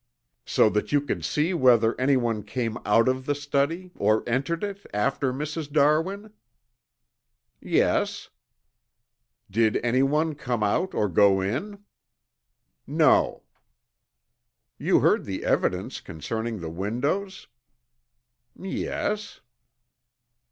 [0.47, 4.83] "So that you could see whether anyone came out of the study, or entered it
[4.91, 5.71] after Mrs.
[5.71, 6.33] Darwin?"
[7.59, 8.31] "Yes."
[9.51, 11.83] "Did anyone come out or go in?"
[12.87, 13.43] "No."
[14.79, 17.45] "You heard the evidence concerning the windows?"
[18.59, 19.41] "Yes."